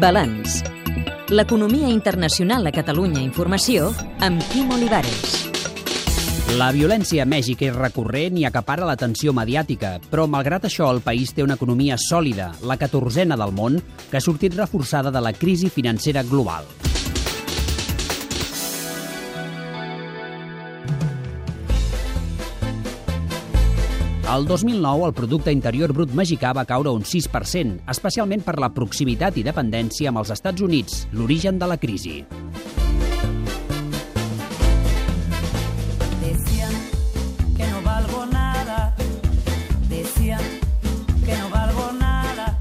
Balanç. 0.00 0.62
L'economia 1.28 1.88
internacional 1.90 2.66
a 2.66 2.72
Catalunya 2.74 3.20
Informació 3.24 3.90
amb 4.22 4.42
Quim 4.52 4.70
Olivares. 4.76 5.46
La 6.56 6.70
violència 6.70 7.24
a 7.24 7.28
Mèxic 7.28 7.66
és 7.66 7.74
recurrent 7.74 8.38
i 8.38 8.46
acapara 8.46 8.86
l'atenció 8.86 9.34
mediàtica, 9.34 9.96
però 10.10 10.28
malgrat 10.30 10.68
això 10.68 10.88
el 10.94 11.02
país 11.02 11.34
té 11.34 11.42
una 11.42 11.58
economia 11.58 11.98
sòlida, 11.98 12.52
la 12.62 12.78
catorzena 12.78 13.36
del 13.36 13.50
món, 13.52 13.80
que 14.10 14.20
ha 14.20 14.24
sortit 14.24 14.54
reforçada 14.54 15.10
de 15.10 15.20
la 15.20 15.34
crisi 15.34 15.68
financera 15.74 16.22
global. 16.22 16.85
El 24.36 24.44
2009 24.44 25.06
el 25.06 25.14
producte 25.16 25.52
interior 25.54 25.94
brut 25.96 26.10
mexicà 26.12 26.50
va 26.52 26.66
caure 26.68 26.92
un 26.92 27.06
6%, 27.08 27.78
especialment 27.88 28.42
per 28.44 28.58
la 28.60 28.68
proximitat 28.78 29.38
i 29.40 29.46
dependència 29.46 30.12
amb 30.12 30.20
els 30.20 30.34
Estats 30.34 30.66
Units, 30.66 31.06
l'origen 31.16 31.62
de 31.62 31.70
la 31.70 31.78
crisi. 31.80 32.18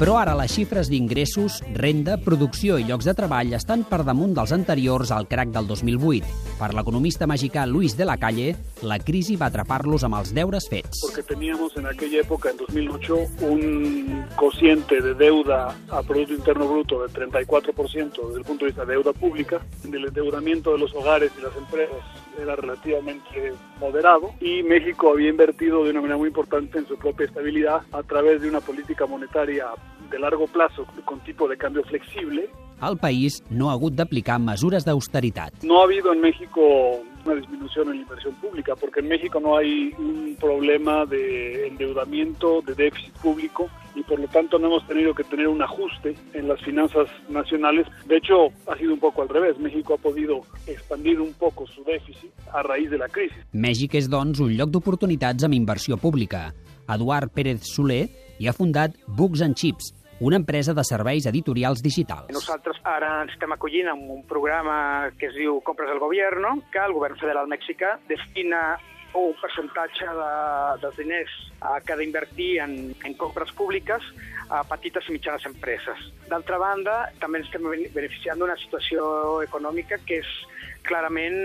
Però 0.00 0.14
ara 0.16 0.32
les 0.32 0.48
xifres 0.48 0.88
d'ingressos, 0.88 1.58
renda, 1.76 2.14
producció 2.24 2.78
i 2.80 2.86
llocs 2.88 3.04
de 3.04 3.12
treball 3.12 3.50
estan 3.52 3.82
per 3.84 3.98
damunt 4.00 4.30
dels 4.32 4.54
anteriors 4.56 5.10
al 5.12 5.26
crac 5.28 5.50
del 5.52 5.66
2008. 5.68 6.30
Per 6.56 6.70
l'economista 6.72 7.28
mexicà 7.28 7.66
Luis 7.68 7.98
de 7.98 8.06
la 8.08 8.16
Calle, 8.16 8.54
la 8.80 8.96
crisi 8.96 9.36
va 9.36 9.50
atrapar-los 9.52 10.06
amb 10.08 10.16
els 10.16 10.32
deures 10.32 10.70
fets. 10.72 11.02
porque 11.02 11.22
teníamos 11.22 11.76
en 11.76 11.84
aquella 11.84 12.20
época, 12.20 12.48
en 12.48 12.56
2008, 12.56 13.18
un 13.42 14.24
cociente 14.36 15.02
de 15.02 15.12
deuda 15.12 15.76
a 15.90 16.02
Producto 16.02 16.32
Interno 16.32 16.66
Bruto 16.66 17.02
del 17.02 17.12
34% 17.12 18.26
desde 18.26 18.38
el 18.38 18.44
punto 18.46 18.64
de 18.64 18.70
vista 18.70 18.86
de 18.86 18.94
deuda 18.94 19.12
pública. 19.12 19.60
El 19.84 20.06
endeudamiento 20.06 20.72
de 20.72 20.78
los 20.78 20.94
hogares 20.94 21.30
y 21.38 21.42
las 21.42 21.54
empresas 21.56 21.98
era 22.40 22.56
relativamente 22.56 23.52
moderado 23.78 24.32
y 24.40 24.62
México 24.62 25.12
había 25.12 25.28
invertido 25.28 25.84
de 25.84 25.90
una 25.90 26.00
manera 26.00 26.16
muy 26.16 26.28
importante 26.28 26.78
en 26.78 26.86
su 26.86 26.96
propia 26.96 27.26
estabilidad 27.26 27.82
a 27.92 28.02
través 28.02 28.40
de 28.40 28.48
una 28.48 28.60
política 28.60 29.04
monetaria 29.04 29.66
de 30.10 30.18
largo 30.18 30.46
plazo 30.46 30.86
con 31.04 31.20
tipo 31.20 31.48
de 31.48 31.56
cambio 31.56 31.82
flexible 31.84 32.50
El 32.80 32.96
país 32.96 33.42
no 33.50 33.68
ha 33.68 33.74
hagut 33.76 33.92
d'aplicar 33.92 34.38
mesures 34.40 34.86
d'austeritat. 34.86 35.64
No 35.68 35.80
ha 35.80 35.84
habido 35.84 36.14
en 36.14 36.20
México 36.22 36.62
una 37.26 37.34
disminución 37.34 37.88
en 37.88 37.96
la 37.96 38.02
inversión 38.02 38.34
pública, 38.36 38.74
porque 38.74 39.00
en 39.00 39.08
México 39.08 39.38
no 39.38 39.58
hay 39.58 39.92
un 39.98 40.34
problema 40.40 41.04
de 41.04 41.66
endeudamiento, 41.66 42.62
de 42.62 42.74
déficit 42.74 43.12
público, 43.18 43.68
y 43.94 44.02
por 44.02 44.18
lo 44.18 44.26
tanto 44.28 44.58
no 44.58 44.68
hemos 44.68 44.86
tenido 44.86 45.12
que 45.14 45.24
tener 45.24 45.48
un 45.48 45.60
ajuste 45.60 46.14
en 46.32 46.48
las 46.48 46.58
finanzas 46.62 47.08
nacionales. 47.28 47.86
De 48.06 48.16
hecho, 48.16 48.48
ha 48.66 48.78
sido 48.78 48.94
un 48.94 49.00
poco 49.00 49.20
al 49.20 49.28
revés. 49.28 49.58
México 49.58 49.92
ha 49.92 49.98
podido 49.98 50.40
expandir 50.66 51.20
un 51.20 51.34
poco 51.34 51.66
su 51.66 51.84
déficit 51.84 52.30
a 52.50 52.62
raíz 52.62 52.88
de 52.88 52.96
la 52.96 53.08
crisis. 53.08 53.44
Mèxic 53.52 53.98
és, 54.00 54.08
doncs, 54.08 54.40
un 54.40 54.56
lloc 54.56 54.72
d'oportunitats 54.72 55.44
amb 55.44 55.52
inversió 55.52 56.00
pública. 56.00 56.54
Eduard 56.88 57.28
Pérez 57.28 57.68
Soler 57.68 58.06
hi 58.40 58.48
ha 58.48 58.56
fundat 58.56 58.96
Books 59.06 59.44
and 59.44 59.54
Chips, 59.54 59.92
una 60.20 60.36
empresa 60.36 60.74
de 60.76 60.84
serveis 60.84 61.26
editorials 61.26 61.82
digitals. 61.82 62.28
Nosaltres 62.32 62.80
ara 62.84 63.22
ens 63.24 63.32
estem 63.34 63.52
acollint 63.56 63.88
amb 63.92 64.12
un 64.12 64.22
programa 64.28 65.10
que 65.18 65.30
es 65.30 65.36
diu 65.36 65.58
Compres 65.64 65.88
del 65.88 66.00
Gobierno, 66.02 66.58
que 66.72 66.80
el 66.84 66.92
govern 66.96 67.16
federal 67.20 67.48
mexicà 67.48 67.96
destina 68.08 68.78
un 69.18 69.32
percentatge 69.40 70.06
de, 70.06 70.28
dels 70.82 70.96
diners 71.00 71.32
eh, 71.60 71.78
que 71.84 71.92
ha 71.94 71.98
d'invertir 72.00 72.50
en, 72.64 72.76
en 73.04 73.14
compres 73.18 73.50
públiques 73.58 74.04
a 74.50 74.62
petites 74.66 75.06
i 75.08 75.14
mitjanes 75.14 75.44
empreses. 75.46 75.98
D'altra 76.30 76.58
banda, 76.58 77.04
també 77.22 77.38
ens 77.40 77.46
estem 77.50 77.66
bene- 77.68 77.90
beneficiant 77.94 78.38
d'una 78.38 78.56
situació 78.58 79.04
econòmica 79.46 79.98
que 80.06 80.20
és 80.24 80.30
clarament 80.86 81.36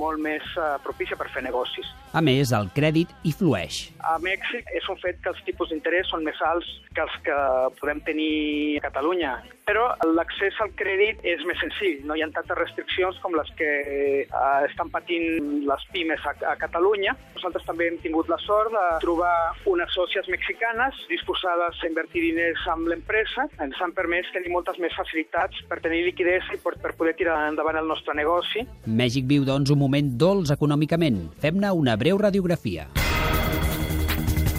molt 0.00 0.18
més 0.22 0.42
eh, 0.56 0.68
propícia 0.84 1.16
per 1.20 1.28
fer 1.34 1.42
negocis. 1.44 1.86
A 2.16 2.22
més, 2.24 2.52
el 2.56 2.70
crèdit 2.74 3.10
hi 3.24 3.32
flueix. 3.36 3.82
A 4.08 4.16
Mèxic 4.22 4.68
és 4.76 4.88
un 4.90 4.98
fet 5.02 5.20
que 5.22 5.30
els 5.32 5.42
tipus 5.46 5.70
d'interès 5.70 6.08
són 6.10 6.24
més 6.26 6.38
alts 6.48 6.68
que 6.96 7.04
els 7.04 7.18
que 7.26 7.36
podem 7.80 8.00
tenir 8.06 8.78
a 8.80 8.86
Catalunya, 8.88 9.36
però 9.72 9.88
l'accés 10.12 10.58
al 10.60 10.72
crèdit 10.76 11.22
és 11.24 11.40
més 11.48 11.56
senzill. 11.62 12.02
No 12.04 12.16
hi 12.16 12.22
ha 12.24 12.28
tantes 12.34 12.58
restriccions 12.58 13.16
com 13.24 13.32
les 13.38 13.48
que 13.56 13.68
eh, 13.80 14.24
estan 14.68 14.90
patint 14.92 15.64
les 15.64 15.86
pimes 15.94 16.20
a, 16.28 16.34
a 16.50 16.54
Catalunya. 16.60 17.14
Nosaltres 17.38 17.64
també 17.64 17.88
hem 17.88 17.96
tingut 18.04 18.28
la 18.28 18.36
sort 18.44 18.74
de 18.74 18.84
trobar 19.04 19.32
unes 19.72 19.88
sòcies 19.96 20.28
mexicanes 20.32 20.98
disposades 21.08 21.80
a 21.80 21.88
invertir 21.88 22.26
diners 22.26 22.66
amb 22.74 22.90
l'empresa. 22.92 23.48
Ens 23.64 23.80
han 23.80 23.96
permès 23.96 24.28
tenir 24.36 24.52
moltes 24.52 24.76
més 24.82 24.92
facilitats 24.98 25.64
per 25.70 25.80
tenir 25.80 26.04
liquidesa 26.10 26.52
i 26.52 26.60
per, 26.60 26.76
per 26.82 26.92
poder 26.98 27.16
tirar 27.16 27.38
endavant 27.48 27.80
el 27.80 27.88
nostre 27.88 28.16
negoci. 28.18 28.66
Mèxic 28.84 29.24
viu, 29.30 29.48
doncs, 29.48 29.72
un 29.72 29.80
moment 29.80 30.12
dolç 30.20 30.52
econòmicament. 30.52 31.24
Fem-ne 31.40 31.72
una 31.80 31.96
breu 31.96 32.20
radiografia. 32.20 32.90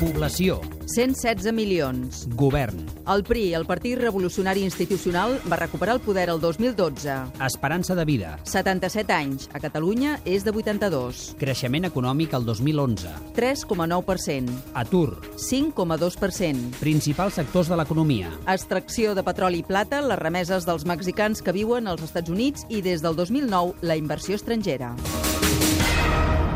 Població. 0.02 0.58
116 0.98 1.54
milions. 1.54 2.26
Govern. 2.34 2.82
El 3.06 3.24
PRI, 3.24 3.54
el 3.54 3.66
Partit 3.66 3.98
Revolucionari 4.00 4.62
Institucional, 4.64 5.36
va 5.52 5.58
recuperar 5.58 5.96
el 5.96 6.02
poder 6.02 6.30
el 6.30 6.40
2012. 6.40 7.12
Esperança 7.44 7.96
de 7.96 8.06
vida. 8.06 8.38
77 8.44 9.12
anys. 9.12 9.50
A 9.52 9.60
Catalunya 9.60 10.22
és 10.24 10.46
de 10.46 10.54
82. 10.56 11.36
Creixement 11.40 11.84
econòmic 11.90 12.32
el 12.38 12.46
2011. 12.48 13.12
3,9%. 13.36 14.56
Atur. 14.74 15.20
5,2%. 15.36 16.80
Principals 16.80 17.36
sectors 17.42 17.68
de 17.68 17.76
l'economia. 17.76 18.32
Extracció 18.48 19.18
de 19.18 19.26
petroli 19.28 19.60
i 19.60 19.68
plata, 19.68 20.00
les 20.02 20.20
remeses 20.20 20.64
dels 20.64 20.88
mexicans 20.88 21.44
que 21.44 21.52
viuen 21.52 21.92
als 21.92 22.08
Estats 22.08 22.32
Units 22.32 22.64
i 22.70 22.80
des 22.82 23.04
del 23.04 23.20
2009 23.20 23.84
la 23.84 24.00
inversió 24.00 24.40
estrangera. 24.40 24.94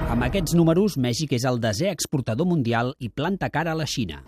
Amb 0.08 0.24
aquests 0.24 0.56
números, 0.56 0.96
Mèxic 0.96 1.36
és 1.36 1.44
el 1.44 1.60
desè 1.60 1.92
exportador 1.92 2.48
mundial 2.48 2.96
i 3.04 3.12
planta 3.12 3.52
cara 3.52 3.76
a 3.76 3.78
la 3.78 3.86
Xina. 3.86 4.24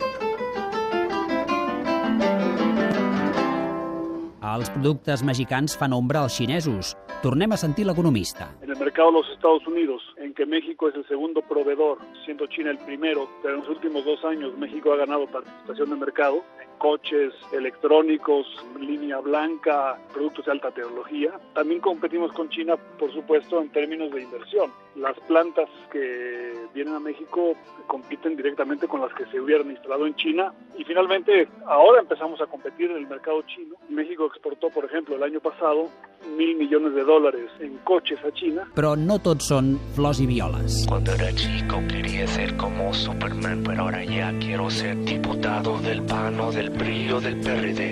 Els 4.40 4.70
productes 4.72 5.20
mexicans 5.28 5.74
fan 5.76 5.92
ombra 5.92 6.22
als 6.24 6.38
xinesos. 6.40 6.94
Tornem 7.20 7.52
a 7.52 7.58
sentir 7.60 7.84
l'economista. 7.84 8.48
En 8.62 8.72
el 8.72 8.78
mercado 8.80 9.12
de 9.12 9.18
los 9.18 9.30
Estados 9.32 9.68
Unidos, 9.68 10.02
en 10.16 10.34
que 10.34 10.46
México 10.46 10.88
es 10.88 10.96
el 10.96 11.06
segundo 11.08 11.42
proveedor, 11.42 11.98
siendo 12.24 12.48
China 12.48 12.72
el 12.72 12.78
primero, 12.78 13.28
pero 13.42 13.56
en 13.56 13.60
los 13.60 13.70
últimos 13.70 14.06
dos 14.06 14.24
años 14.24 14.58
México 14.58 14.94
ha 14.94 14.96
ganado 14.96 15.28
participación 15.28 15.90
de 15.90 15.96
mercado 15.98 16.44
en 16.62 16.70
coches, 16.78 17.34
electrónicos, 17.52 18.48
línea 18.80 19.20
blanca, 19.20 20.00
productos 20.14 20.46
de 20.46 20.52
alta 20.54 20.72
tecnología. 20.72 21.38
También 21.54 21.82
competimos 21.82 22.32
con 22.32 22.48
China, 22.48 22.78
por 22.98 23.12
supuesto, 23.12 23.62
en 23.62 23.70
términos 23.74 24.10
de 24.12 24.22
inversión. 24.22 24.72
Las 25.00 25.18
plantas 25.28 25.70
que 25.92 26.54
vienen 26.74 26.94
a 26.94 27.00
México 27.00 27.54
compiten 27.88 28.36
directamente 28.36 28.86
con 28.86 29.00
las 29.00 29.14
que 29.14 29.26
se 29.28 29.40
hubieran 29.40 29.72
instalado 29.72 30.06
en 30.06 30.14
China 30.16 30.54
y 30.78 30.84
finalmente 30.84 31.48
ahora 31.66 32.02
empezamos 32.02 32.42
a 32.42 32.48
competir 32.48 32.92
en 32.92 32.98
el 32.98 33.08
mercado 33.08 33.42
chino. 33.44 33.76
México 33.88 34.26
exportó, 34.26 34.70
por 34.70 34.84
ejemplo, 34.84 35.16
el 35.16 35.24
año 35.24 35.40
pasado 35.40 35.88
mil 36.38 36.58
millones 36.58 36.94
de 36.96 37.04
dólares 37.04 37.50
en 37.62 37.78
coches 37.86 38.20
a 38.26 38.32
China 38.34 38.68
Però 38.76 38.92
no 39.00 39.16
tots 39.24 39.48
són 39.48 39.78
flors 39.96 40.20
i 40.20 40.28
violes. 40.28 40.84
Cuando 40.90 41.14
era 41.16 41.32
chico 41.32 41.80
quería 41.88 42.28
ser 42.28 42.58
como 42.58 42.94
Superman, 42.94 43.64
pero 43.64 43.84
ahora 43.84 44.04
ya 44.04 44.34
quiero 44.40 44.70
ser 44.70 44.98
diputado 45.06 45.80
del 45.80 46.04
PAN 46.04 46.40
o 46.40 46.52
del 46.52 46.72
PRI 46.72 47.12
o 47.14 47.22
del 47.22 47.40
PRD. 47.40 47.90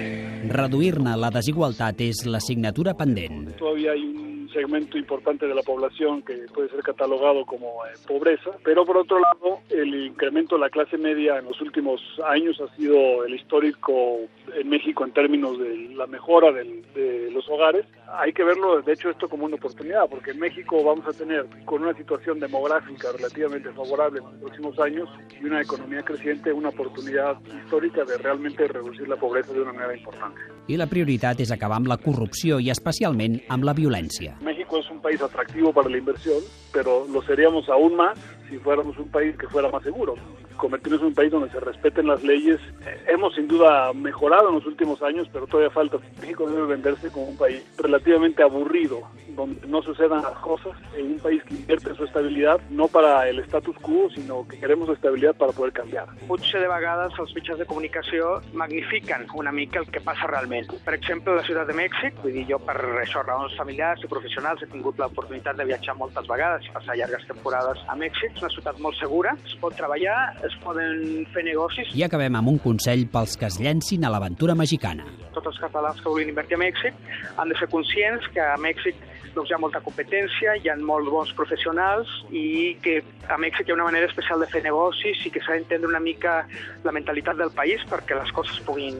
Reduir-ne 0.51 1.16
la 1.16 1.31
desigualtat 1.31 2.03
és 2.03 2.25
l'assignatura 2.28 2.94
pendent. 3.00 3.56
todavía 3.57 3.91
hay 3.91 4.03
un 4.03 4.36
segmento 4.49 4.97
importante 4.97 5.47
de 5.47 5.55
la 5.55 5.61
población 5.63 6.21
que 6.21 6.45
puede 6.53 6.69
ser 6.69 6.81
catalogado 6.83 7.45
como 7.45 7.85
eh, 7.85 7.89
pobreza, 8.07 8.51
pero 8.63 8.85
por 8.85 8.97
otro 8.97 9.19
lado 9.19 9.59
el 9.69 9.93
incremento 10.05 10.55
de 10.55 10.61
la 10.61 10.69
clase 10.69 10.97
media 10.97 11.37
en 11.39 11.45
los 11.45 11.59
últimos 11.61 12.01
años 12.25 12.59
ha 12.61 12.73
sido 12.75 13.25
el 13.25 13.33
histórico 13.35 14.19
en 14.55 14.69
México 14.69 15.03
en 15.05 15.11
términos 15.11 15.59
de 15.59 15.89
la 15.95 16.07
mejora 16.07 16.51
del- 16.51 16.81
de 16.94 17.29
los 17.31 17.47
hogares. 17.49 17.85
Hay 18.09 18.31
que 18.33 18.44
verlo, 18.44 18.81
de 18.81 18.94
hecho, 18.94 19.09
esto 19.09 19.27
como 19.27 19.45
una 19.45 19.55
oportunidad, 19.55 20.07
porque 20.09 20.31
en 20.31 20.39
México 20.39 20.81
vamos 20.83 21.05
a 21.07 21.13
tener 21.13 21.45
con 21.65 21.83
una 21.83 21.93
situación 21.93 22.39
demográfica 22.39 23.11
relativamente 23.11 23.69
favorable 23.71 24.19
en 24.19 24.25
los 24.25 24.33
próximos 24.35 24.79
años 24.79 25.09
y 25.41 25.45
una 25.45 25.61
economía 25.61 26.03
creciente, 26.03 26.53
una 26.53 26.69
oportunidad 26.69 27.38
histórica 27.63 28.05
de 28.05 28.17
realmente 28.17 28.67
reducir 28.67 29.07
la 29.07 29.17
pobreza 29.17 29.51
de 29.53 29.61
una 29.61 29.73
manera 29.73 29.95
importante. 29.97 30.39
I 30.67 30.75
la 30.75 30.87
prioritat 30.91 31.39
és 31.39 31.51
acabar 31.55 31.77
amb 31.79 31.87
la 31.87 31.95
corrupció 32.01 32.57
i 32.59 32.67
especialment 32.73 33.37
amb 33.47 33.63
la 33.63 33.73
violència. 33.73 34.35
México 34.43 34.81
es 34.81 34.89
un 34.91 34.99
país 34.99 35.21
atractivo 35.21 35.71
para 35.71 35.89
la 35.89 35.97
inversión, 35.97 36.43
pero 36.73 37.05
lo 37.07 37.21
seríamos 37.21 37.69
aún 37.69 37.95
más 37.95 38.19
si 38.49 38.57
fuéramos 38.57 38.97
un 38.97 39.07
país 39.07 39.37
que 39.37 39.47
fuera 39.47 39.71
más 39.71 39.83
seguro. 39.83 40.15
Convertirnos 40.57 41.01
en 41.01 41.07
un 41.07 41.13
país 41.13 41.31
donde 41.31 41.50
se 41.50 41.59
respeten 41.59 42.07
las 42.07 42.24
leyes. 42.24 42.59
Hemos 43.07 43.36
sin 43.36 43.48
duda 43.48 43.94
mejorado 43.94 44.50
en 44.50 44.56
los 44.56 44.65
últimos 44.65 45.01
años, 45.01 45.27
pero 45.31 45.48
todavía 45.48 45.69
falta. 45.69 45.98
México 46.19 46.50
debe 46.50 46.65
venderse 46.65 47.09
como 47.12 47.27
un 47.27 47.38
país 47.38 47.63
relativamente 47.77 48.44
aburrido, 48.44 49.01
donde 49.30 49.65
no 49.68 49.81
sucedan 49.81 50.24
las 50.24 50.38
cosas, 50.39 50.74
en 50.95 51.13
un 51.13 51.19
país 51.19 51.44
que 51.44 51.56
invierte 51.56 51.89
en 51.89 51.95
su 51.95 52.04
estabilidad, 52.06 52.59
no 52.69 52.88
para 52.88 53.30
el 53.30 53.39
status 53.39 53.77
quo, 53.77 54.09
sinó 54.09 54.48
que 54.48 54.59
queremos 54.59 54.89
estabilidad 54.89 55.36
para 55.36 55.51
poder 55.51 55.74
canviar. 55.74 56.07
Potser 56.27 56.62
de 56.62 56.68
vegades 56.68 57.13
els 57.19 57.33
de 57.57 57.65
comunicació 57.65 58.42
magnifiquen 58.53 59.27
una 59.33 59.51
mica 59.51 59.80
el 59.80 59.89
que 59.92 60.01
passa 60.01 60.27
realment. 60.27 60.68
Per 60.83 60.94
exemple, 60.94 61.36
la 61.36 61.44
ciutat 61.45 61.68
de 61.69 61.75
Mèxic, 61.77 62.18
vull 62.24 62.33
dir, 62.33 62.45
jo 62.50 62.60
per 62.60 62.75
això, 63.03 63.24
raons 63.24 63.56
familiars 63.57 64.03
i 64.03 64.10
professionals 64.12 64.63
he 64.63 64.69
tingut 64.71 65.00
l'oportunitat 65.00 65.57
de 65.57 65.68
viatjar 65.69 65.95
moltes 65.95 66.27
vegades 66.27 66.65
i 66.65 66.74
passar 66.74 66.98
llargues 66.98 67.27
temporades 67.30 67.83
a 67.88 67.95
Mèxic. 67.95 68.33
És 68.36 68.44
una 68.44 68.51
ciutat 68.53 68.81
molt 68.83 68.98
segura, 69.00 69.36
es 69.45 69.56
pot 69.62 69.77
treballar, 69.77 70.18
es 70.47 70.55
poden 70.63 71.25
fer 71.33 71.44
negocis. 71.47 71.91
I 71.95 72.05
acabem 72.07 72.38
amb 72.39 72.53
un 72.53 72.57
consell 72.63 73.05
pels 73.11 73.38
que 73.39 73.47
es 73.49 73.59
llencin 73.61 74.05
a 74.07 74.11
l'aventura 74.13 74.55
mexicana. 74.55 75.05
Tots 75.35 75.51
els 75.51 75.61
catalans 75.61 76.01
que 76.01 76.09
vulguin 76.09 76.33
invertir 76.33 76.57
a 76.57 76.61
Mèxic 76.63 76.97
han 77.38 77.53
de 77.53 77.59
ser 77.59 77.69
conscients 77.73 78.25
que 78.33 78.44
a 78.44 78.57
Mèxic 78.61 78.97
doncs, 79.35 79.51
hi 79.51 79.55
ha 79.55 79.61
molta 79.61 79.81
competència, 79.85 80.55
hi 80.57 80.71
ha 80.71 80.77
molts 80.81 81.11
bons 81.13 81.35
professionals 81.38 82.09
i 82.31 82.75
que 82.83 82.99
a 83.29 83.38
Mèxic 83.41 83.67
hi 83.67 83.75
ha 83.75 83.77
una 83.77 83.89
manera 83.91 84.09
especial 84.09 84.41
de 84.41 84.49
fer 84.53 84.63
negocis 84.65 85.21
i 85.27 85.33
que 85.33 85.44
s'ha 85.45 85.59
d'entendre 85.59 85.91
una 85.94 86.01
mica 86.01 86.39
la 86.88 86.95
mentalitat 86.95 87.38
del 87.38 87.53
país 87.61 87.85
perquè 87.91 88.17
les 88.17 88.33
coses 88.33 88.59
puguin, 88.65 88.97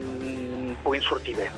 puguin 0.84 1.06
sortir 1.10 1.36
bé. 1.42 1.50